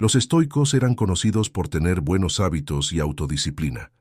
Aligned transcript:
Los 0.00 0.14
estoicos 0.14 0.72
eran 0.72 0.94
conocidos 0.94 1.50
por 1.50 1.68
tener 1.68 2.00
buenos 2.00 2.40
hábitos 2.40 2.90
y 2.90 3.00
autodisciplina. 3.00 3.92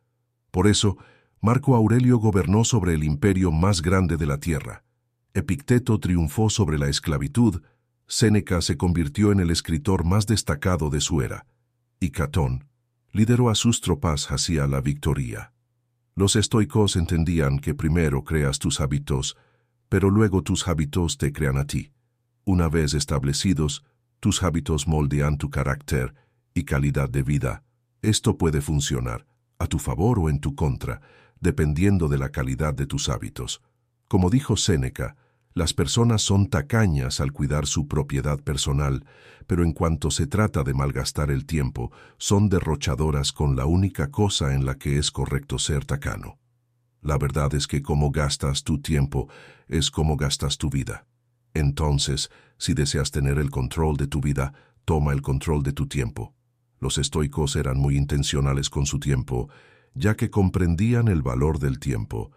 Por 0.50 0.68
eso, 0.68 0.98
Marco 1.42 1.76
Aurelio 1.76 2.20
gobernó 2.20 2.64
sobre 2.64 2.94
el 2.94 3.04
imperio 3.04 3.52
más 3.52 3.82
grande 3.82 4.16
de 4.16 4.26
la 4.26 4.38
tierra. 4.38 4.86
Epicteto 5.34 6.00
triunfó 6.00 6.50
sobre 6.50 6.80
la 6.80 6.88
esclavitud, 6.88 7.62
Séneca 8.08 8.62
se 8.62 8.78
convirtió 8.78 9.34
en 9.34 9.42
el 9.42 9.52
escritor 9.52 10.06
más 10.06 10.26
destacado 10.26 10.90
de 10.90 11.02
su 11.02 11.22
era, 11.22 11.46
y 12.00 12.12
Catón 12.12 12.64
lideró 13.12 13.50
a 13.50 13.56
sus 13.56 13.82
tropas 13.82 14.32
hacia 14.32 14.68
la 14.68 14.80
victoria. 14.80 15.52
Los 16.16 16.38
estoicos 16.38 16.96
entendían 16.96 17.60
que 17.60 17.76
primero 17.76 18.24
creas 18.24 18.58
tus 18.58 18.80
hábitos, 18.80 19.36
pero 19.90 20.10
luego 20.10 20.44
tus 20.44 20.66
hábitos 20.70 21.18
te 21.18 21.34
crean 21.34 21.58
a 21.58 21.66
ti. 21.66 21.92
Una 22.46 22.70
vez 22.70 22.94
establecidos, 22.94 23.84
tus 24.20 24.44
hábitos 24.44 24.88
moldean 24.88 25.38
tu 25.38 25.50
carácter 25.50 26.14
y 26.54 26.64
calidad 26.64 27.10
de 27.10 27.24
vida. 27.24 27.64
Esto 28.02 28.38
puede 28.38 28.62
funcionar, 28.62 29.26
a 29.58 29.68
tu 29.68 29.80
favor 29.80 30.20
o 30.20 30.30
en 30.30 30.40
tu 30.40 30.56
contra, 30.56 31.02
dependiendo 31.40 32.08
de 32.08 32.18
la 32.18 32.30
calidad 32.30 32.74
de 32.74 32.86
tus 32.86 33.10
hábitos. 33.10 33.62
Como 34.08 34.30
dijo 34.30 34.58
Séneca, 34.58 35.16
las 35.54 35.74
personas 35.74 36.22
son 36.22 36.48
tacañas 36.48 37.20
al 37.20 37.32
cuidar 37.32 37.66
su 37.66 37.88
propiedad 37.88 38.40
personal, 38.40 39.06
pero 39.48 39.64
en 39.64 39.74
cuanto 39.74 40.12
se 40.12 40.28
trata 40.28 40.64
de 40.64 40.74
malgastar 40.74 41.32
el 41.32 41.46
tiempo, 41.46 41.92
son 42.18 42.50
derrochadoras 42.50 43.32
con 43.32 43.56
la 43.56 43.66
única 43.66 44.12
cosa 44.12 44.54
en 44.54 44.66
la 44.66 44.76
que 44.76 44.98
es 44.98 45.12
correcto 45.12 45.60
ser 45.60 45.86
tacano. 45.86 46.38
La 47.02 47.18
verdad 47.18 47.54
es 47.56 47.68
que 47.68 47.82
como 47.82 48.12
gastas 48.12 48.64
tu 48.64 48.80
tiempo 48.80 49.28
es 49.68 49.90
como 49.90 50.18
gastas 50.18 50.58
tu 50.58 50.70
vida. 50.70 51.06
Entonces, 51.54 52.30
si 52.58 52.74
deseas 52.74 53.12
tener 53.12 53.38
el 53.38 53.50
control 53.50 53.98
de 53.98 54.08
tu 54.08 54.22
vida, 54.22 54.54
toma 54.86 55.14
el 55.14 55.22
control 55.22 55.64
de 55.64 55.74
tu 55.74 55.88
tiempo. 55.88 56.34
Los 56.80 56.98
estoicos 56.98 57.56
eran 57.56 57.78
muy 57.78 57.98
intencionales 57.98 58.70
con 58.70 58.86
su 58.86 59.00
tiempo, 59.00 59.50
ya 59.94 60.16
que 60.16 60.30
comprendían 60.30 61.08
el 61.08 61.22
valor 61.22 61.60
del 61.60 61.80
tiempo. 61.80 62.32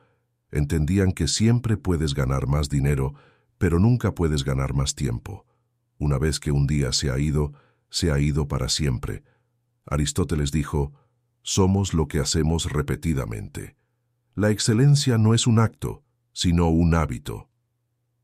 Entendían 0.50 1.12
que 1.12 1.28
siempre 1.28 1.76
puedes 1.76 2.14
ganar 2.14 2.46
más 2.46 2.68
dinero, 2.68 3.14
pero 3.58 3.78
nunca 3.78 4.14
puedes 4.14 4.44
ganar 4.44 4.74
más 4.74 4.94
tiempo. 4.94 5.46
Una 5.98 6.18
vez 6.18 6.40
que 6.40 6.50
un 6.50 6.66
día 6.66 6.92
se 6.92 7.10
ha 7.10 7.18
ido, 7.18 7.52
se 7.88 8.10
ha 8.10 8.18
ido 8.18 8.48
para 8.48 8.68
siempre. 8.68 9.22
Aristóteles 9.86 10.50
dijo, 10.50 10.92
somos 11.42 11.94
lo 11.94 12.08
que 12.08 12.18
hacemos 12.18 12.70
repetidamente. 12.72 13.76
La 14.34 14.50
excelencia 14.50 15.18
no 15.18 15.34
es 15.34 15.46
un 15.46 15.58
acto, 15.58 16.02
sino 16.32 16.68
un 16.68 16.94
hábito. 16.94 17.48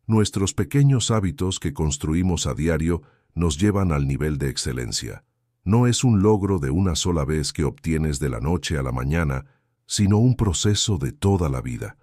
Nuestros 0.09 0.55
pequeños 0.55 1.11
hábitos 1.11 1.61
que 1.61 1.75
construimos 1.75 2.47
a 2.47 2.55
diario 2.55 3.03
nos 3.35 3.59
llevan 3.59 3.93
al 3.93 4.09
nivel 4.09 4.39
de 4.39 4.49
excelencia. 4.49 5.23
No 5.65 5.87
es 5.87 6.03
un 6.03 6.23
logro 6.23 6.59
de 6.59 6.71
una 6.71 6.95
sola 6.95 7.27
vez 7.27 7.53
que 7.53 7.65
obtienes 7.65 8.19
de 8.19 8.31
la 8.31 8.41
noche 8.41 8.79
a 8.79 8.83
la 8.83 8.91
mañana, 8.91 9.45
sino 9.85 10.17
un 10.17 10.35
proceso 10.35 10.97
de 10.97 11.13
toda 11.13 11.51
la 11.51 11.61
vida. 11.61 11.99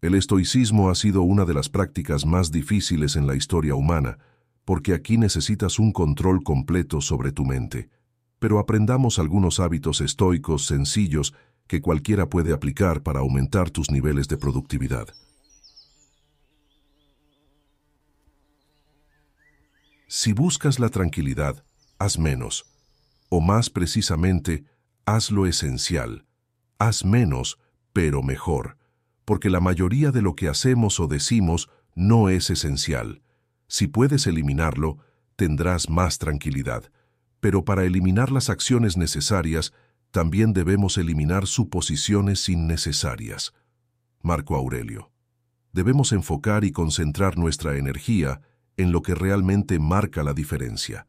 El 0.00 0.16
estoicismo 0.16 0.90
ha 0.90 0.96
sido 0.96 1.22
una 1.22 1.44
de 1.44 1.54
las 1.54 1.68
prácticas 1.68 2.26
más 2.26 2.50
difíciles 2.50 3.14
en 3.14 3.28
la 3.28 3.36
historia 3.36 3.76
humana, 3.76 4.18
porque 4.64 4.92
aquí 4.92 5.16
necesitas 5.16 5.78
un 5.78 5.92
control 5.92 6.42
completo 6.42 7.00
sobre 7.00 7.30
tu 7.30 7.44
mente. 7.44 7.90
Pero 8.40 8.58
aprendamos 8.58 9.20
algunos 9.20 9.60
hábitos 9.60 10.00
estoicos 10.00 10.66
sencillos 10.66 11.32
que 11.68 11.80
cualquiera 11.80 12.28
puede 12.28 12.52
aplicar 12.52 13.04
para 13.04 13.20
aumentar 13.20 13.70
tus 13.70 13.92
niveles 13.92 14.26
de 14.26 14.36
productividad. 14.36 15.06
Si 20.08 20.32
buscas 20.32 20.78
la 20.78 20.88
tranquilidad, 20.88 21.64
haz 21.98 22.16
menos. 22.16 22.66
O 23.28 23.40
más 23.40 23.70
precisamente, 23.70 24.64
haz 25.04 25.32
lo 25.32 25.46
esencial. 25.46 26.26
Haz 26.78 27.04
menos, 27.04 27.58
pero 27.92 28.22
mejor. 28.22 28.76
Porque 29.24 29.50
la 29.50 29.58
mayoría 29.58 30.12
de 30.12 30.22
lo 30.22 30.36
que 30.36 30.48
hacemos 30.48 31.00
o 31.00 31.08
decimos 31.08 31.68
no 31.96 32.28
es 32.28 32.50
esencial. 32.50 33.22
Si 33.66 33.88
puedes 33.88 34.28
eliminarlo, 34.28 34.98
tendrás 35.34 35.90
más 35.90 36.18
tranquilidad. 36.18 36.84
Pero 37.40 37.64
para 37.64 37.82
eliminar 37.82 38.30
las 38.30 38.48
acciones 38.48 38.96
necesarias, 38.96 39.72
también 40.12 40.52
debemos 40.52 40.98
eliminar 40.98 41.48
suposiciones 41.48 42.48
innecesarias. 42.48 43.54
Marco 44.22 44.54
Aurelio. 44.54 45.10
Debemos 45.72 46.12
enfocar 46.12 46.64
y 46.64 46.70
concentrar 46.70 47.36
nuestra 47.36 47.76
energía 47.76 48.40
en 48.76 48.92
lo 48.92 49.02
que 49.02 49.14
realmente 49.14 49.78
marca 49.78 50.22
la 50.22 50.34
diferencia. 50.34 51.06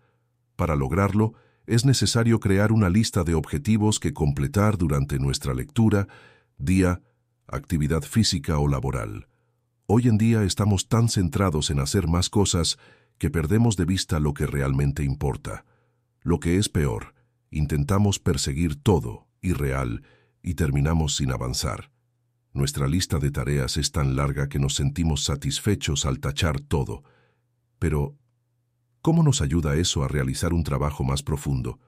Para 0.55 0.75
lograrlo, 0.75 1.33
es 1.65 1.85
necesario 1.85 2.39
crear 2.39 2.71
una 2.71 2.89
lista 2.89 3.23
de 3.23 3.35
objetivos 3.35 3.99
que 3.99 4.13
completar 4.13 4.77
durante 4.77 5.19
nuestra 5.19 5.53
lectura, 5.53 6.07
día, 6.57 7.01
actividad 7.47 8.01
física 8.03 8.57
o 8.57 8.67
laboral. 8.67 9.27
Hoy 9.85 10.07
en 10.07 10.17
día 10.17 10.43
estamos 10.43 10.87
tan 10.87 11.09
centrados 11.09 11.69
en 11.69 11.79
hacer 11.79 12.07
más 12.07 12.29
cosas 12.29 12.77
que 13.17 13.29
perdemos 13.29 13.77
de 13.77 13.85
vista 13.85 14.19
lo 14.19 14.33
que 14.33 14.45
realmente 14.45 15.03
importa. 15.03 15.65
Lo 16.21 16.39
que 16.39 16.57
es 16.57 16.69
peor, 16.69 17.13
intentamos 17.51 18.19
perseguir 18.19 18.75
todo, 18.75 19.27
irreal, 19.41 20.03
y 20.41 20.53
terminamos 20.53 21.15
sin 21.15 21.31
avanzar. 21.31 21.91
Nuestra 22.53 22.87
lista 22.87 23.19
de 23.19 23.31
tareas 23.31 23.77
es 23.77 23.91
tan 23.91 24.15
larga 24.15 24.47
que 24.49 24.59
nos 24.59 24.75
sentimos 24.75 25.23
satisfechos 25.23 26.05
al 26.05 26.19
tachar 26.19 26.59
todo, 26.59 27.03
pero, 27.79 28.15
¿cómo 29.01 29.23
nos 29.23 29.41
ayuda 29.41 29.75
eso 29.75 30.03
a 30.03 30.07
realizar 30.07 30.53
un 30.53 30.63
trabajo 30.63 31.03
más 31.03 31.23
profundo? 31.23 31.79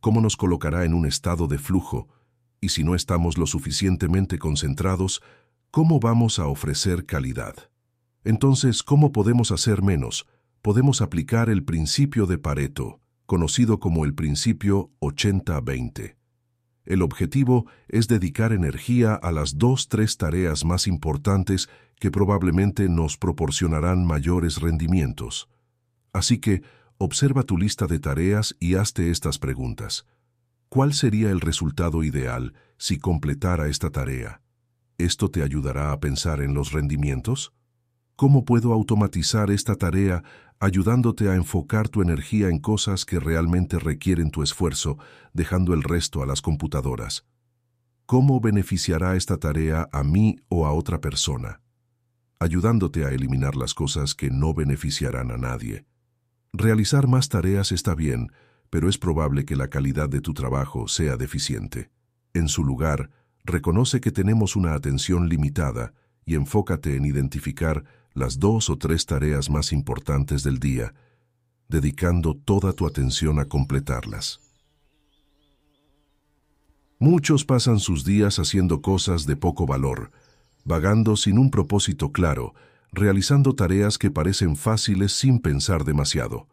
¿Cómo 0.00 0.20
nos 0.20 0.36
colocará 0.36 0.84
en 0.84 0.94
un 0.94 1.06
estado 1.06 1.46
de 1.46 1.58
flujo? 1.58 2.08
Y 2.60 2.70
si 2.70 2.84
no 2.84 2.94
estamos 2.94 3.38
lo 3.38 3.46
suficientemente 3.46 4.38
concentrados, 4.38 5.22
¿cómo 5.70 6.00
vamos 6.00 6.38
a 6.38 6.46
ofrecer 6.46 7.06
calidad? 7.06 7.54
Entonces, 8.24 8.82
¿cómo 8.82 9.12
podemos 9.12 9.52
hacer 9.52 9.82
menos? 9.82 10.26
Podemos 10.60 11.00
aplicar 11.00 11.48
el 11.48 11.64
principio 11.64 12.26
de 12.26 12.38
Pareto, 12.38 13.00
conocido 13.26 13.78
como 13.78 14.04
el 14.04 14.14
principio 14.14 14.90
80-20. 15.00 16.17
El 16.88 17.02
objetivo 17.02 17.66
es 17.88 18.08
dedicar 18.08 18.54
energía 18.54 19.12
a 19.12 19.30
las 19.30 19.58
dos, 19.58 19.88
tres 19.88 20.16
tareas 20.16 20.64
más 20.64 20.86
importantes 20.86 21.68
que 22.00 22.10
probablemente 22.10 22.88
nos 22.88 23.18
proporcionarán 23.18 24.06
mayores 24.06 24.62
rendimientos. 24.62 25.50
Así 26.14 26.38
que, 26.38 26.62
observa 26.96 27.42
tu 27.42 27.58
lista 27.58 27.86
de 27.86 27.98
tareas 27.98 28.56
y 28.58 28.76
hazte 28.76 29.10
estas 29.10 29.38
preguntas. 29.38 30.06
¿Cuál 30.70 30.94
sería 30.94 31.28
el 31.28 31.42
resultado 31.42 32.04
ideal 32.04 32.54
si 32.78 32.98
completara 32.98 33.68
esta 33.68 33.90
tarea? 33.90 34.40
¿Esto 34.96 35.30
te 35.30 35.42
ayudará 35.42 35.92
a 35.92 36.00
pensar 36.00 36.40
en 36.40 36.54
los 36.54 36.72
rendimientos? 36.72 37.52
¿Cómo 38.16 38.46
puedo 38.46 38.72
automatizar 38.72 39.50
esta 39.50 39.74
tarea 39.74 40.24
ayudándote 40.60 41.28
a 41.28 41.34
enfocar 41.34 41.88
tu 41.88 42.02
energía 42.02 42.48
en 42.48 42.58
cosas 42.58 43.04
que 43.04 43.20
realmente 43.20 43.78
requieren 43.78 44.30
tu 44.30 44.42
esfuerzo, 44.42 44.98
dejando 45.32 45.74
el 45.74 45.82
resto 45.82 46.22
a 46.22 46.26
las 46.26 46.42
computadoras? 46.42 47.24
¿Cómo 48.06 48.40
beneficiará 48.40 49.16
esta 49.16 49.36
tarea 49.36 49.88
a 49.92 50.02
mí 50.02 50.36
o 50.48 50.66
a 50.66 50.72
otra 50.72 51.00
persona? 51.00 51.60
Ayudándote 52.40 53.04
a 53.04 53.10
eliminar 53.10 53.54
las 53.54 53.74
cosas 53.74 54.14
que 54.14 54.30
no 54.30 54.54
beneficiarán 54.54 55.30
a 55.30 55.36
nadie. 55.36 55.84
Realizar 56.52 57.06
más 57.06 57.28
tareas 57.28 57.72
está 57.72 57.94
bien, 57.94 58.32
pero 58.70 58.88
es 58.88 58.98
probable 58.98 59.44
que 59.44 59.56
la 59.56 59.68
calidad 59.68 60.08
de 60.08 60.20
tu 60.20 60.34
trabajo 60.34 60.88
sea 60.88 61.16
deficiente. 61.16 61.90
En 62.34 62.48
su 62.48 62.64
lugar, 62.64 63.10
reconoce 63.44 64.00
que 64.00 64.10
tenemos 64.10 64.56
una 64.56 64.74
atención 64.74 65.28
limitada 65.28 65.92
y 66.24 66.34
enfócate 66.34 66.96
en 66.96 67.04
identificar 67.04 67.84
las 68.18 68.38
dos 68.38 68.68
o 68.68 68.76
tres 68.76 69.06
tareas 69.06 69.48
más 69.48 69.72
importantes 69.72 70.42
del 70.42 70.58
día, 70.58 70.94
dedicando 71.68 72.34
toda 72.34 72.72
tu 72.72 72.86
atención 72.86 73.38
a 73.38 73.46
completarlas. 73.46 74.40
Muchos 76.98 77.44
pasan 77.44 77.78
sus 77.78 78.04
días 78.04 78.38
haciendo 78.38 78.82
cosas 78.82 79.24
de 79.24 79.36
poco 79.36 79.66
valor, 79.66 80.10
vagando 80.64 81.16
sin 81.16 81.38
un 81.38 81.50
propósito 81.50 82.10
claro, 82.10 82.54
realizando 82.92 83.54
tareas 83.54 83.98
que 83.98 84.10
parecen 84.10 84.56
fáciles 84.56 85.12
sin 85.12 85.38
pensar 85.38 85.84
demasiado. 85.84 86.48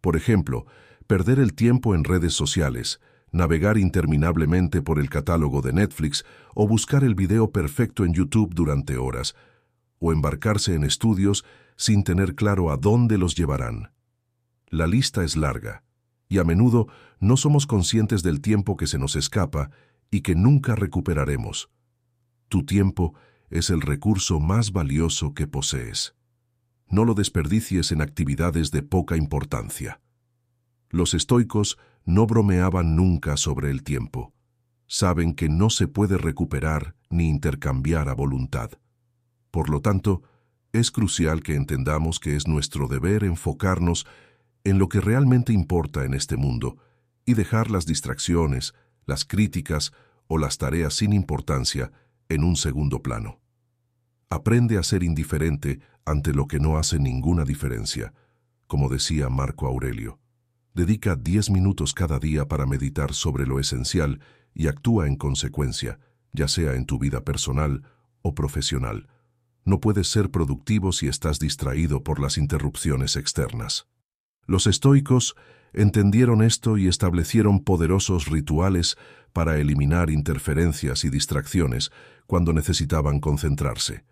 Por 0.00 0.16
ejemplo, 0.16 0.66
perder 1.06 1.38
el 1.38 1.52
tiempo 1.52 1.94
en 1.94 2.04
redes 2.04 2.32
sociales, 2.32 3.00
navegar 3.32 3.76
interminablemente 3.76 4.82
por 4.82 4.98
el 4.98 5.10
catálogo 5.10 5.60
de 5.60 5.72
Netflix 5.72 6.24
o 6.54 6.66
buscar 6.66 7.04
el 7.04 7.14
video 7.14 7.50
perfecto 7.50 8.04
en 8.04 8.14
YouTube 8.14 8.54
durante 8.54 8.96
horas, 8.96 9.34
o 10.00 10.12
embarcarse 10.12 10.74
en 10.74 10.82
estudios 10.82 11.44
sin 11.76 12.02
tener 12.02 12.34
claro 12.34 12.72
a 12.72 12.76
dónde 12.76 13.16
los 13.16 13.36
llevarán. 13.36 13.92
La 14.68 14.86
lista 14.86 15.22
es 15.22 15.36
larga, 15.36 15.84
y 16.28 16.38
a 16.38 16.44
menudo 16.44 16.88
no 17.20 17.36
somos 17.36 17.66
conscientes 17.66 18.22
del 18.22 18.40
tiempo 18.40 18.76
que 18.76 18.86
se 18.86 18.98
nos 18.98 19.14
escapa 19.14 19.70
y 20.10 20.22
que 20.22 20.34
nunca 20.34 20.74
recuperaremos. 20.74 21.70
Tu 22.48 22.64
tiempo 22.64 23.14
es 23.50 23.70
el 23.70 23.80
recurso 23.80 24.40
más 24.40 24.72
valioso 24.72 25.34
que 25.34 25.46
posees. 25.46 26.14
No 26.88 27.04
lo 27.04 27.14
desperdicies 27.14 27.92
en 27.92 28.00
actividades 28.00 28.70
de 28.70 28.82
poca 28.82 29.16
importancia. 29.16 30.00
Los 30.88 31.14
estoicos 31.14 31.78
no 32.04 32.26
bromeaban 32.26 32.96
nunca 32.96 33.36
sobre 33.36 33.70
el 33.70 33.82
tiempo. 33.82 34.32
Saben 34.86 35.34
que 35.34 35.48
no 35.48 35.70
se 35.70 35.86
puede 35.86 36.18
recuperar 36.18 36.96
ni 37.10 37.28
intercambiar 37.28 38.08
a 38.08 38.14
voluntad. 38.14 38.72
Por 39.50 39.70
lo 39.70 39.80
tanto, 39.80 40.22
es 40.72 40.90
crucial 40.90 41.42
que 41.42 41.54
entendamos 41.54 42.20
que 42.20 42.36
es 42.36 42.46
nuestro 42.46 42.86
deber 42.86 43.24
enfocarnos 43.24 44.06
en 44.64 44.78
lo 44.78 44.88
que 44.88 45.00
realmente 45.00 45.52
importa 45.52 46.04
en 46.04 46.14
este 46.14 46.36
mundo 46.36 46.76
y 47.24 47.34
dejar 47.34 47.70
las 47.70 47.86
distracciones, 47.86 48.74
las 49.06 49.24
críticas 49.24 49.92
o 50.28 50.38
las 50.38 50.58
tareas 50.58 50.94
sin 50.94 51.12
importancia 51.12 51.90
en 52.28 52.44
un 52.44 52.56
segundo 52.56 53.02
plano. 53.02 53.40
Aprende 54.28 54.78
a 54.78 54.84
ser 54.84 55.02
indiferente 55.02 55.80
ante 56.04 56.32
lo 56.32 56.46
que 56.46 56.60
no 56.60 56.78
hace 56.78 57.00
ninguna 57.00 57.44
diferencia, 57.44 58.14
como 58.68 58.88
decía 58.88 59.28
Marco 59.28 59.66
Aurelio. 59.66 60.20
Dedica 60.72 61.16
10 61.16 61.50
minutos 61.50 61.94
cada 61.94 62.20
día 62.20 62.46
para 62.46 62.66
meditar 62.66 63.12
sobre 63.12 63.44
lo 63.44 63.58
esencial 63.58 64.20
y 64.54 64.68
actúa 64.68 65.08
en 65.08 65.16
consecuencia, 65.16 65.98
ya 66.32 66.46
sea 66.46 66.74
en 66.74 66.86
tu 66.86 66.98
vida 67.00 67.24
personal 67.24 67.82
o 68.22 68.34
profesional. 68.34 69.08
No 69.64 69.80
puedes 69.80 70.08
ser 70.08 70.30
productivo 70.30 70.92
si 70.92 71.08
estás 71.08 71.38
distraído 71.38 72.02
por 72.02 72.20
las 72.20 72.38
interrupciones 72.38 73.16
externas. 73.16 73.86
Los 74.46 74.66
estoicos 74.66 75.36
entendieron 75.72 76.42
esto 76.42 76.76
y 76.76 76.88
establecieron 76.88 77.60
poderosos 77.60 78.26
rituales 78.26 78.96
para 79.32 79.58
eliminar 79.58 80.10
interferencias 80.10 81.04
y 81.04 81.10
distracciones 81.10 81.92
cuando 82.26 82.52
necesitaban 82.52 83.20
concentrarse. 83.20 84.04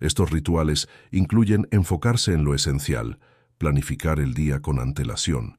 Estos 0.00 0.30
rituales 0.30 0.88
incluyen 1.10 1.66
enfocarse 1.70 2.32
en 2.32 2.44
lo 2.44 2.54
esencial, 2.54 3.18
planificar 3.56 4.20
el 4.20 4.34
día 4.34 4.60
con 4.60 4.78
antelación, 4.78 5.58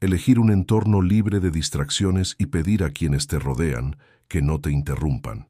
elegir 0.00 0.38
un 0.38 0.50
entorno 0.50 1.02
libre 1.02 1.40
de 1.40 1.50
distracciones 1.50 2.36
y 2.38 2.46
pedir 2.46 2.84
a 2.84 2.90
quienes 2.90 3.26
te 3.26 3.38
rodean 3.38 3.96
que 4.28 4.42
no 4.42 4.60
te 4.60 4.70
interrumpan. 4.70 5.48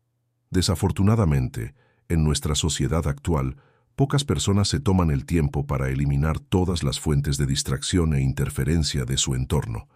Desafortunadamente, 0.50 1.74
en 2.08 2.24
nuestra 2.24 2.54
sociedad 2.54 3.06
actual, 3.06 3.56
pocas 3.94 4.24
personas 4.24 4.68
se 4.68 4.80
toman 4.80 5.10
el 5.10 5.24
tiempo 5.24 5.66
para 5.66 5.88
eliminar 5.88 6.38
todas 6.38 6.82
las 6.82 7.00
fuentes 7.00 7.38
de 7.38 7.46
distracción 7.46 8.14
e 8.14 8.20
interferencia 8.20 9.04
de 9.04 9.16
su 9.16 9.34
entorno. 9.34 9.88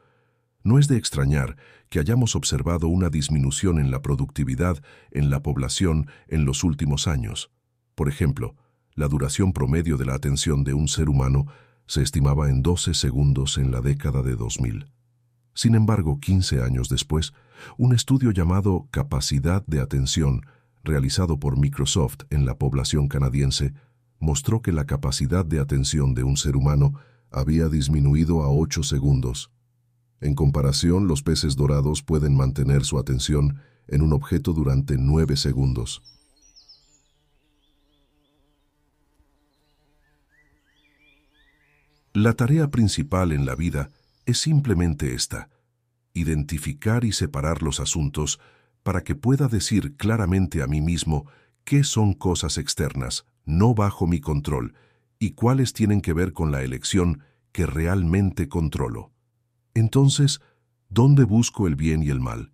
No 0.63 0.79
es 0.79 0.89
de 0.89 0.97
extrañar 0.97 1.57
que 1.89 2.01
hayamos 2.01 2.37
observado 2.37 2.89
una 2.89 3.11
disminución 3.11 3.79
en 3.79 3.91
la 3.91 4.03
productividad 4.03 4.83
en 5.11 5.31
la 5.31 5.43
población 5.43 6.09
en 6.29 6.45
los 6.45 6.65
últimos 6.65 7.09
años. 7.09 7.51
Por 7.95 8.09
ejemplo, 8.09 8.57
la 8.95 9.09
duración 9.09 9.53
promedio 9.53 9.97
de 9.97 10.05
la 10.05 10.15
atención 10.15 10.65
de 10.65 10.75
un 10.75 10.89
ser 10.89 11.09
humano 11.09 11.47
se 11.87 12.03
estimaba 12.03 12.51
en 12.51 12.63
12 12.63 12.95
segundos 12.95 13.59
en 13.59 13.71
la 13.71 13.81
década 13.81 14.23
de 14.23 14.37
2000. 14.37 14.91
Sin 15.55 15.75
embargo, 15.75 16.21
15 16.21 16.63
años 16.63 16.89
después, 16.89 17.33
un 17.77 17.95
estudio 17.95 18.31
llamado 18.31 18.89
Capacidad 18.91 19.65
de 19.67 19.81
Atención, 19.81 20.47
realizado 20.83 21.39
por 21.39 21.59
Microsoft 21.59 22.25
en 22.31 22.47
la 22.47 22.59
población 22.59 23.09
canadiense, 23.09 23.75
mostró 24.19 24.63
que 24.63 24.73
la 24.73 24.87
capacidad 24.87 25.45
de 25.45 25.61
atención 25.61 26.15
de 26.15 26.25
un 26.25 26.37
ser 26.37 26.57
humano 26.57 26.95
había 27.31 27.69
disminuido 27.69 28.43
a 28.43 28.51
8 28.51 28.83
segundos. 28.83 29.51
En 30.21 30.35
comparación, 30.35 31.09
los 31.09 31.23
peces 31.23 31.57
dorados 31.57 32.03
pueden 32.03 32.37
mantener 32.37 32.85
su 32.85 32.99
atención 32.99 33.61
en 33.89 34.03
un 34.03 34.13
objeto 34.13 34.53
durante 34.53 34.99
9 34.99 35.37
segundos. 35.37 36.03
La 42.13 42.35
tarea 42.35 42.71
principal 42.71 43.33
en 43.33 43.47
la 43.47 43.55
vida 43.55 43.91
es 44.27 44.39
simplemente 44.39 45.15
esta, 45.15 45.49
identificar 46.13 47.05
y 47.05 47.13
separar 47.13 47.63
los 47.63 47.81
asuntos 47.81 48.41
para 48.83 49.03
que 49.03 49.15
pueda 49.15 49.49
decir 49.49 49.97
claramente 49.97 50.63
a 50.63 50.67
mí 50.67 50.81
mismo 50.81 51.27
qué 51.65 51.85
son 51.85 52.15
cosas 52.15 52.59
externas, 52.59 53.27
no 53.45 53.75
bajo 53.75 54.07
mi 54.07 54.21
control, 54.21 54.75
y 55.19 55.33
cuáles 55.33 55.73
tienen 55.73 56.01
que 56.01 56.13
ver 56.13 56.33
con 56.33 56.51
la 56.51 56.63
elección 56.63 57.23
que 57.53 57.67
realmente 57.67 58.49
controlo. 58.49 59.13
Entonces, 59.75 60.41
¿dónde 60.89 61.25
busco 61.25 61.67
el 61.67 61.77
bien 61.77 62.03
y 62.03 62.09
el 62.09 62.21
mal? 62.21 62.53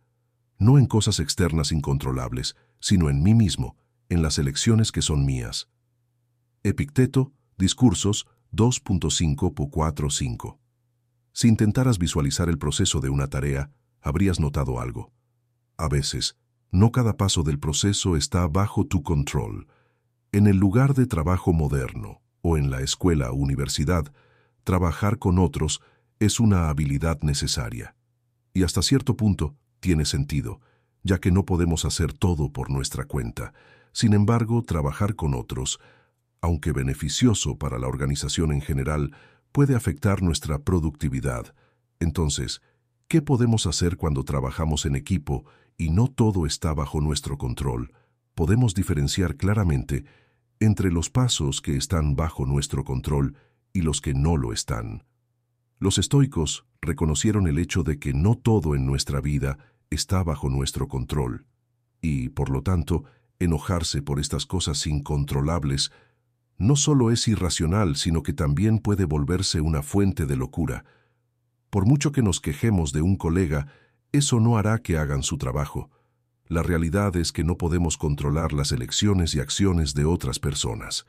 No 0.58 0.78
en 0.78 0.86
cosas 0.86 1.20
externas 1.20 1.70
incontrolables, 1.70 2.56
sino 2.80 3.10
en 3.10 3.22
mí 3.22 3.34
mismo, 3.34 3.76
en 4.08 4.22
las 4.22 4.38
elecciones 4.38 4.92
que 4.92 5.02
son 5.02 5.24
mías. 5.24 5.68
Epicteto, 6.62 7.32
Discursos 7.58 8.26
2.5.4.5 8.52 10.58
Si 11.32 11.48
intentaras 11.48 11.98
visualizar 11.98 12.50
el 12.50 12.58
proceso 12.58 13.00
de 13.00 13.08
una 13.08 13.28
tarea, 13.28 13.70
habrías 14.02 14.40
notado 14.40 14.78
algo. 14.78 15.10
A 15.76 15.88
veces, 15.88 16.36
no 16.70 16.92
cada 16.92 17.16
paso 17.16 17.42
del 17.42 17.58
proceso 17.58 18.16
está 18.16 18.46
bajo 18.48 18.86
tu 18.86 19.02
control. 19.02 19.66
En 20.32 20.46
el 20.46 20.56
lugar 20.56 20.94
de 20.94 21.06
trabajo 21.06 21.52
moderno 21.52 22.20
o 22.42 22.56
en 22.56 22.70
la 22.70 22.80
escuela 22.80 23.30
o 23.30 23.34
universidad, 23.34 24.12
trabajar 24.64 25.18
con 25.18 25.38
otros 25.38 25.80
es 26.18 26.40
una 26.40 26.68
habilidad 26.68 27.20
necesaria. 27.22 27.94
Y 28.52 28.62
hasta 28.62 28.82
cierto 28.82 29.16
punto 29.16 29.54
tiene 29.80 30.04
sentido, 30.04 30.60
ya 31.02 31.18
que 31.18 31.30
no 31.30 31.44
podemos 31.44 31.84
hacer 31.84 32.12
todo 32.12 32.52
por 32.52 32.70
nuestra 32.70 33.04
cuenta. 33.04 33.52
Sin 33.92 34.12
embargo, 34.12 34.62
trabajar 34.62 35.14
con 35.14 35.34
otros 35.34 35.78
aunque 36.40 36.72
beneficioso 36.72 37.58
para 37.58 37.78
la 37.78 37.88
organización 37.88 38.52
en 38.52 38.60
general, 38.60 39.10
puede 39.50 39.74
afectar 39.74 40.22
nuestra 40.22 40.60
productividad. 40.60 41.54
Entonces, 41.98 42.62
¿qué 43.08 43.20
podemos 43.20 43.66
hacer 43.66 43.96
cuando 43.96 44.22
trabajamos 44.22 44.86
en 44.86 44.94
equipo 44.94 45.44
y 45.76 45.90
no 45.90 46.08
todo 46.08 46.46
está 46.46 46.74
bajo 46.74 47.00
nuestro 47.00 47.38
control? 47.38 47.92
Podemos 48.34 48.74
diferenciar 48.74 49.36
claramente 49.36 50.04
entre 50.60 50.90
los 50.90 51.10
pasos 51.10 51.60
que 51.60 51.76
están 51.76 52.16
bajo 52.16 52.46
nuestro 52.46 52.84
control 52.84 53.36
y 53.72 53.82
los 53.82 54.00
que 54.00 54.14
no 54.14 54.36
lo 54.36 54.52
están. 54.52 55.04
Los 55.78 55.98
estoicos 55.98 56.66
reconocieron 56.80 57.46
el 57.46 57.58
hecho 57.58 57.82
de 57.82 57.98
que 57.98 58.14
no 58.14 58.34
todo 58.36 58.74
en 58.74 58.86
nuestra 58.86 59.20
vida 59.20 59.58
está 59.90 60.22
bajo 60.22 60.48
nuestro 60.48 60.88
control, 60.88 61.46
y, 62.00 62.30
por 62.30 62.50
lo 62.50 62.62
tanto, 62.62 63.04
enojarse 63.38 64.02
por 64.02 64.18
estas 64.18 64.46
cosas 64.46 64.86
incontrolables 64.86 65.92
no 66.58 66.76
solo 66.76 67.10
es 67.10 67.28
irracional, 67.28 67.96
sino 67.96 68.22
que 68.22 68.32
también 68.32 68.78
puede 68.78 69.04
volverse 69.04 69.60
una 69.60 69.82
fuente 69.82 70.24
de 70.24 70.36
locura. 70.36 70.84
Por 71.68 71.84
mucho 71.84 72.12
que 72.12 72.22
nos 72.22 72.40
quejemos 72.40 72.92
de 72.92 73.02
un 73.02 73.16
colega, 73.16 73.66
eso 74.16 74.40
no 74.40 74.58
hará 74.58 74.78
que 74.78 74.96
hagan 74.96 75.22
su 75.22 75.38
trabajo. 75.38 75.90
La 76.48 76.62
realidad 76.62 77.16
es 77.16 77.32
que 77.32 77.44
no 77.44 77.56
podemos 77.56 77.96
controlar 77.96 78.52
las 78.52 78.72
elecciones 78.72 79.34
y 79.34 79.40
acciones 79.40 79.94
de 79.94 80.04
otras 80.04 80.38
personas. 80.38 81.06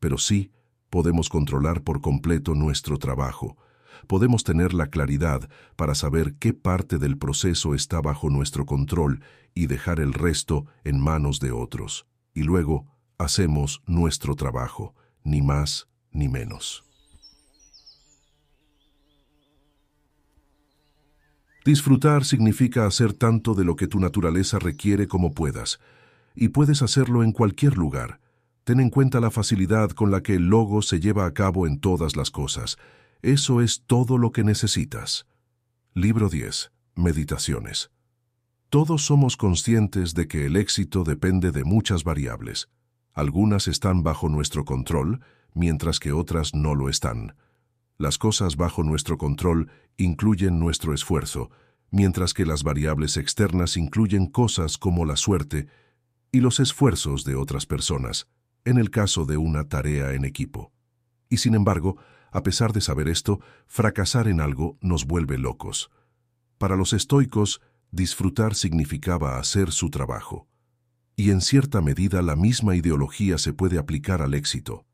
Pero 0.00 0.18
sí 0.18 0.50
podemos 0.90 1.28
controlar 1.28 1.82
por 1.82 2.00
completo 2.00 2.54
nuestro 2.54 2.98
trabajo. 2.98 3.56
Podemos 4.06 4.44
tener 4.44 4.74
la 4.74 4.88
claridad 4.88 5.48
para 5.76 5.94
saber 5.94 6.34
qué 6.34 6.52
parte 6.52 6.98
del 6.98 7.16
proceso 7.16 7.74
está 7.74 8.00
bajo 8.00 8.30
nuestro 8.30 8.66
control 8.66 9.22
y 9.54 9.66
dejar 9.66 10.00
el 10.00 10.12
resto 10.12 10.66
en 10.84 11.00
manos 11.00 11.40
de 11.40 11.52
otros. 11.52 12.06
Y 12.34 12.42
luego, 12.42 12.86
hacemos 13.18 13.82
nuestro 13.86 14.34
trabajo, 14.34 14.94
ni 15.24 15.42
más 15.42 15.88
ni 16.12 16.28
menos. 16.28 16.85
Disfrutar 21.66 22.24
significa 22.24 22.86
hacer 22.86 23.12
tanto 23.12 23.52
de 23.56 23.64
lo 23.64 23.74
que 23.74 23.88
tu 23.88 23.98
naturaleza 23.98 24.60
requiere 24.60 25.08
como 25.08 25.32
puedas, 25.32 25.80
y 26.36 26.50
puedes 26.50 26.80
hacerlo 26.80 27.24
en 27.24 27.32
cualquier 27.32 27.76
lugar. 27.76 28.20
Ten 28.62 28.78
en 28.78 28.88
cuenta 28.88 29.18
la 29.18 29.32
facilidad 29.32 29.90
con 29.90 30.12
la 30.12 30.22
que 30.22 30.36
el 30.36 30.46
logo 30.46 30.80
se 30.80 31.00
lleva 31.00 31.26
a 31.26 31.34
cabo 31.34 31.66
en 31.66 31.80
todas 31.80 32.14
las 32.14 32.30
cosas. 32.30 32.76
Eso 33.20 33.60
es 33.62 33.82
todo 33.84 34.16
lo 34.16 34.30
que 34.30 34.44
necesitas. 34.44 35.26
Libro 35.92 36.28
10. 36.28 36.70
Meditaciones. 36.94 37.90
Todos 38.70 39.04
somos 39.04 39.36
conscientes 39.36 40.14
de 40.14 40.28
que 40.28 40.46
el 40.46 40.54
éxito 40.54 41.02
depende 41.02 41.50
de 41.50 41.64
muchas 41.64 42.04
variables. 42.04 42.68
Algunas 43.12 43.66
están 43.66 44.04
bajo 44.04 44.28
nuestro 44.28 44.64
control, 44.64 45.20
mientras 45.52 45.98
que 45.98 46.12
otras 46.12 46.54
no 46.54 46.76
lo 46.76 46.88
están. 46.88 47.34
Las 47.98 48.18
cosas 48.18 48.56
bajo 48.56 48.82
nuestro 48.82 49.18
control 49.18 49.70
incluyen 49.96 50.58
nuestro 50.58 50.92
esfuerzo, 50.92 51.50
mientras 51.90 52.34
que 52.34 52.44
las 52.44 52.62
variables 52.62 53.16
externas 53.16 53.76
incluyen 53.76 54.26
cosas 54.26 54.78
como 54.78 55.04
la 55.04 55.16
suerte 55.16 55.66
y 56.32 56.40
los 56.40 56.60
esfuerzos 56.60 57.24
de 57.24 57.36
otras 57.36 57.66
personas, 57.66 58.28
en 58.64 58.78
el 58.78 58.90
caso 58.90 59.24
de 59.24 59.36
una 59.36 59.68
tarea 59.68 60.12
en 60.12 60.24
equipo. 60.24 60.72
Y 61.28 61.38
sin 61.38 61.54
embargo, 61.54 61.96
a 62.32 62.42
pesar 62.42 62.72
de 62.72 62.80
saber 62.80 63.08
esto, 63.08 63.40
fracasar 63.66 64.28
en 64.28 64.40
algo 64.40 64.76
nos 64.80 65.06
vuelve 65.06 65.38
locos. 65.38 65.90
Para 66.58 66.76
los 66.76 66.92
estoicos, 66.92 67.60
disfrutar 67.90 68.54
significaba 68.54 69.38
hacer 69.38 69.72
su 69.72 69.90
trabajo 69.90 70.48
y 71.16 71.30
en 71.30 71.40
cierta 71.40 71.80
medida 71.80 72.20
la 72.20 72.36
misma 72.36 72.76
ideología 72.76 73.38
se 73.38 73.54
puede 73.54 73.78
aplicar 73.78 74.20
al 74.20 74.34
éxito. 74.34 74.84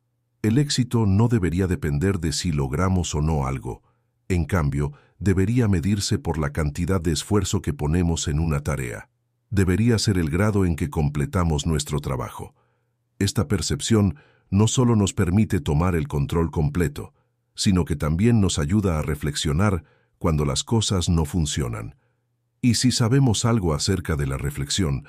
El 0.43 0.59
éxito 0.59 1.07
no 1.07 1.29
debería 1.29 1.69
depender 1.69 2.19
de 2.19 2.33
si 2.33 2.51
logramos 2.51 3.15
o 3.15 3.23
no 3.23 3.47
algo. 3.47 3.81
En 4.29 4.45
cambio, 4.45 4.93
debería 5.21 5.69
medirse 5.69 6.19
por 6.19 6.37
la 6.37 6.51
cantidad 6.51 7.01
de 7.01 7.13
esfuerzo 7.13 7.63
que 7.63 7.73
ponemos 7.73 8.27
en 8.27 8.41
una 8.41 8.59
tarea. 8.59 9.09
Debería 9.51 10.01
ser 10.01 10.19
el 10.19 10.31
grado 10.31 10.67
en 10.67 10.75
que 10.75 10.91
completamos 10.91 11.65
nuestro 11.65 12.01
trabajo. 12.01 12.57
Esta 13.21 13.47
percepción 13.47 14.17
no 14.51 14.67
solo 14.67 14.97
nos 14.97 15.15
permite 15.15 15.61
tomar 15.61 15.95
el 15.95 16.09
control 16.09 16.51
completo, 16.51 17.15
sino 17.55 17.85
que 17.85 17.95
también 17.95 18.41
nos 18.41 18.59
ayuda 18.59 18.99
a 18.99 19.03
reflexionar 19.03 19.85
cuando 20.19 20.45
las 20.45 20.65
cosas 20.65 21.09
no 21.09 21.25
funcionan. 21.25 21.95
Y 22.61 22.75
si 22.75 22.91
sabemos 22.91 23.45
algo 23.45 23.75
acerca 23.75 24.17
de 24.17 24.27
la 24.27 24.39
reflexión, 24.39 25.05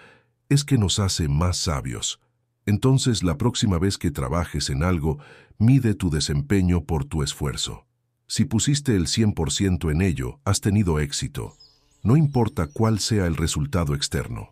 es 0.49 0.63
que 0.63 0.77
nos 0.77 0.99
hace 0.99 1.27
más 1.27 1.57
sabios. 1.57 2.19
Entonces 2.65 3.23
la 3.23 3.37
próxima 3.37 3.77
vez 3.77 3.97
que 3.97 4.11
trabajes 4.11 4.69
en 4.69 4.83
algo, 4.83 5.19
mide 5.57 5.95
tu 5.95 6.09
desempeño 6.09 6.85
por 6.85 7.05
tu 7.05 7.23
esfuerzo. 7.23 7.85
Si 8.27 8.45
pusiste 8.45 8.95
el 8.95 9.07
100% 9.07 9.91
en 9.91 10.01
ello, 10.01 10.39
has 10.45 10.61
tenido 10.61 10.99
éxito. 10.99 11.55
No 12.01 12.17
importa 12.17 12.67
cuál 12.67 12.99
sea 12.99 13.27
el 13.27 13.35
resultado 13.35 13.95
externo. 13.95 14.49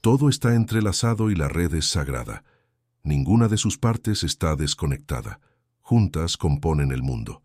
Todo 0.00 0.28
está 0.28 0.54
entrelazado 0.54 1.30
y 1.30 1.34
la 1.34 1.48
red 1.48 1.74
es 1.74 1.86
sagrada. 1.86 2.44
Ninguna 3.02 3.48
de 3.48 3.56
sus 3.56 3.78
partes 3.78 4.22
está 4.22 4.54
desconectada. 4.54 5.40
Juntas 5.80 6.36
componen 6.36 6.92
el 6.92 7.02
mundo. 7.02 7.42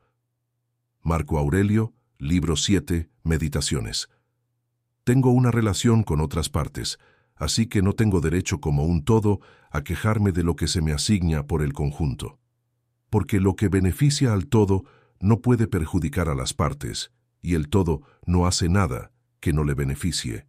Marco 1.01 1.37
Aurelio, 1.39 1.93
libro 2.19 2.55
7, 2.55 3.09
Meditaciones. 3.23 4.09
Tengo 5.03 5.31
una 5.31 5.51
relación 5.51 6.03
con 6.03 6.21
otras 6.21 6.47
partes, 6.49 6.97
así 7.35 7.67
que 7.67 7.81
no 7.81 7.93
tengo 7.93 8.21
derecho 8.21 8.61
como 8.61 8.85
un 8.85 9.03
todo 9.03 9.41
a 9.69 9.83
quejarme 9.83 10.31
de 10.31 10.43
lo 10.43 10.55
que 10.55 10.67
se 10.67 10.81
me 10.81 10.93
asigna 10.93 11.45
por 11.45 11.61
el 11.61 11.73
conjunto. 11.73 12.39
Porque 13.09 13.41
lo 13.41 13.55
que 13.55 13.67
beneficia 13.67 14.31
al 14.31 14.47
todo 14.47 14.85
no 15.19 15.41
puede 15.41 15.67
perjudicar 15.67 16.29
a 16.29 16.35
las 16.35 16.53
partes, 16.53 17.11
y 17.41 17.55
el 17.55 17.67
todo 17.67 18.01
no 18.25 18.47
hace 18.47 18.69
nada 18.69 19.11
que 19.41 19.51
no 19.51 19.65
le 19.65 19.73
beneficie. 19.73 20.47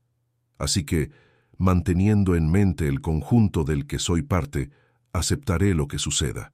Así 0.57 0.85
que, 0.85 1.11
manteniendo 1.59 2.37
en 2.37 2.49
mente 2.49 2.87
el 2.87 3.01
conjunto 3.01 3.65
del 3.65 3.87
que 3.87 3.99
soy 3.99 4.23
parte, 4.23 4.71
aceptaré 5.13 5.75
lo 5.75 5.89
que 5.89 5.99
suceda. 5.99 6.53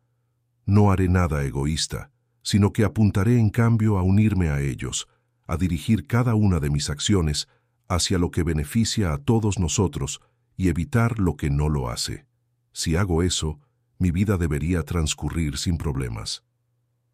No 0.64 0.90
haré 0.90 1.08
nada 1.08 1.44
egoísta, 1.44 2.10
sino 2.42 2.72
que 2.72 2.84
apuntaré 2.84 3.38
en 3.38 3.50
cambio 3.50 3.98
a 3.98 4.02
unirme 4.02 4.48
a 4.48 4.60
ellos, 4.60 5.06
a 5.46 5.58
dirigir 5.58 6.06
cada 6.06 6.34
una 6.34 6.60
de 6.60 6.70
mis 6.70 6.88
acciones 6.88 7.46
hacia 7.90 8.18
lo 8.18 8.30
que 8.30 8.44
beneficia 8.44 9.12
a 9.12 9.18
todos 9.18 9.58
nosotros 9.58 10.20
y 10.56 10.68
evitar 10.68 11.18
lo 11.18 11.36
que 11.36 11.50
no 11.50 11.68
lo 11.68 11.90
hace. 11.90 12.24
Si 12.72 12.94
hago 12.94 13.24
eso, 13.24 13.58
mi 13.98 14.12
vida 14.12 14.36
debería 14.38 14.84
transcurrir 14.84 15.58
sin 15.58 15.76
problemas. 15.76 16.44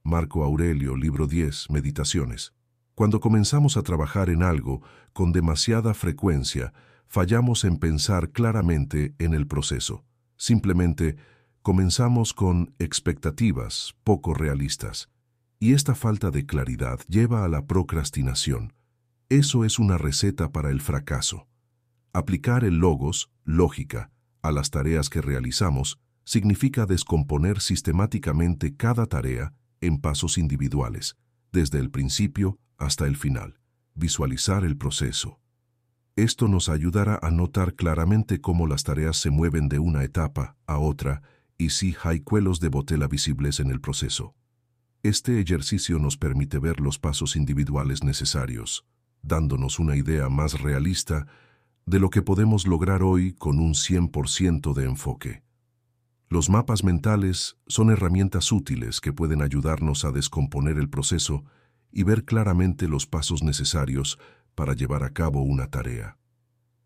Marco 0.02 0.44
Aurelio, 0.44 0.94
libro 0.94 1.26
10, 1.26 1.70
Meditaciones. 1.70 2.52
Cuando 2.94 3.20
comenzamos 3.20 3.78
a 3.78 3.82
trabajar 3.82 4.28
en 4.28 4.42
algo 4.42 4.82
con 5.14 5.32
demasiada 5.32 5.94
frecuencia, 5.94 6.74
fallamos 7.08 7.64
en 7.64 7.78
pensar 7.78 8.30
claramente 8.30 9.14
en 9.18 9.32
el 9.32 9.46
proceso. 9.46 10.04
Simplemente 10.36 11.16
comenzamos 11.62 12.34
con 12.34 12.74
expectativas 12.78 13.96
poco 14.04 14.34
realistas. 14.34 15.08
Y 15.58 15.72
esta 15.72 15.94
falta 15.94 16.30
de 16.30 16.44
claridad 16.44 17.00
lleva 17.08 17.46
a 17.46 17.48
la 17.48 17.66
procrastinación. 17.66 18.74
Eso 19.28 19.64
es 19.64 19.80
una 19.80 19.98
receta 19.98 20.52
para 20.52 20.70
el 20.70 20.80
fracaso. 20.80 21.48
Aplicar 22.12 22.62
el 22.62 22.78
logos, 22.78 23.32
lógica, 23.44 24.12
a 24.40 24.52
las 24.52 24.70
tareas 24.70 25.10
que 25.10 25.20
realizamos 25.20 25.98
significa 26.22 26.86
descomponer 26.86 27.60
sistemáticamente 27.60 28.76
cada 28.76 29.06
tarea 29.06 29.52
en 29.80 29.98
pasos 29.98 30.38
individuales, 30.38 31.16
desde 31.50 31.80
el 31.80 31.90
principio 31.90 32.60
hasta 32.78 33.08
el 33.08 33.16
final. 33.16 33.58
Visualizar 33.96 34.64
el 34.64 34.76
proceso. 34.76 35.40
Esto 36.14 36.46
nos 36.46 36.68
ayudará 36.68 37.18
a 37.20 37.32
notar 37.32 37.74
claramente 37.74 38.40
cómo 38.40 38.68
las 38.68 38.84
tareas 38.84 39.16
se 39.16 39.30
mueven 39.30 39.68
de 39.68 39.80
una 39.80 40.04
etapa 40.04 40.56
a 40.66 40.78
otra 40.78 41.22
y 41.58 41.70
si 41.70 41.96
hay 42.04 42.20
cuelos 42.20 42.60
de 42.60 42.68
botella 42.68 43.08
visibles 43.08 43.58
en 43.58 43.72
el 43.72 43.80
proceso. 43.80 44.36
Este 45.02 45.40
ejercicio 45.40 45.98
nos 45.98 46.16
permite 46.16 46.60
ver 46.60 46.80
los 46.80 47.00
pasos 47.00 47.34
individuales 47.34 48.04
necesarios, 48.04 48.86
dándonos 49.26 49.78
una 49.78 49.96
idea 49.96 50.28
más 50.28 50.60
realista 50.60 51.26
de 51.84 52.00
lo 52.00 52.10
que 52.10 52.22
podemos 52.22 52.66
lograr 52.66 53.02
hoy 53.02 53.32
con 53.32 53.58
un 53.58 53.74
100% 53.74 54.74
de 54.74 54.84
enfoque. 54.84 55.42
Los 56.28 56.50
mapas 56.50 56.82
mentales 56.82 57.56
son 57.68 57.90
herramientas 57.90 58.50
útiles 58.50 59.00
que 59.00 59.12
pueden 59.12 59.42
ayudarnos 59.42 60.04
a 60.04 60.10
descomponer 60.10 60.76
el 60.78 60.88
proceso 60.88 61.44
y 61.92 62.02
ver 62.02 62.24
claramente 62.24 62.88
los 62.88 63.06
pasos 63.06 63.42
necesarios 63.44 64.18
para 64.56 64.74
llevar 64.74 65.04
a 65.04 65.10
cabo 65.10 65.42
una 65.42 65.68
tarea. 65.68 66.18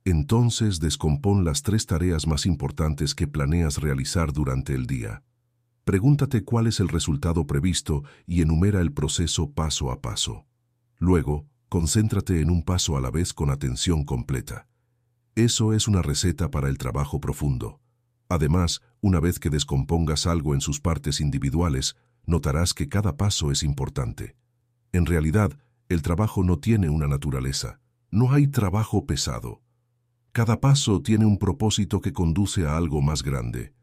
Entonces 0.04 0.80
descompón 0.80 1.44
las 1.44 1.62
tres 1.62 1.86
tareas 1.86 2.26
más 2.26 2.44
importantes 2.44 3.14
que 3.14 3.26
planeas 3.26 3.78
realizar 3.78 4.32
durante 4.32 4.74
el 4.74 4.86
día. 4.86 5.22
Pregúntate 5.84 6.44
cuál 6.44 6.66
es 6.66 6.78
el 6.80 6.88
resultado 6.88 7.46
previsto 7.46 8.04
y 8.26 8.42
enumera 8.42 8.80
el 8.80 8.92
proceso 8.92 9.50
paso 9.50 9.90
a 9.90 10.00
paso. 10.00 10.46
Luego, 10.98 11.46
concéntrate 11.70 12.40
en 12.40 12.50
un 12.50 12.64
paso 12.64 12.96
a 12.96 13.00
la 13.00 13.12
vez 13.12 13.32
con 13.32 13.48
atención 13.48 14.04
completa. 14.04 14.66
Eso 15.36 15.72
es 15.72 15.86
una 15.86 16.02
receta 16.02 16.50
para 16.50 16.68
el 16.68 16.78
trabajo 16.78 17.20
profundo. 17.20 17.80
Además, 18.28 18.82
una 19.00 19.20
vez 19.20 19.38
que 19.38 19.50
descompongas 19.50 20.26
algo 20.26 20.54
en 20.54 20.60
sus 20.60 20.80
partes 20.80 21.20
individuales, 21.20 21.94
notarás 22.26 22.74
que 22.74 22.88
cada 22.88 23.16
paso 23.16 23.52
es 23.52 23.62
importante. 23.62 24.34
En 24.92 25.06
realidad, 25.06 25.56
el 25.88 26.02
trabajo 26.02 26.42
no 26.42 26.58
tiene 26.58 26.90
una 26.90 27.06
naturaleza. 27.06 27.78
No 28.10 28.32
hay 28.32 28.48
trabajo 28.48 29.06
pesado. 29.06 29.62
Cada 30.32 30.60
paso 30.60 31.00
tiene 31.02 31.24
un 31.24 31.38
propósito 31.38 32.00
que 32.00 32.12
conduce 32.12 32.66
a 32.66 32.76
algo 32.76 33.00
más 33.00 33.22
grande. 33.22 33.74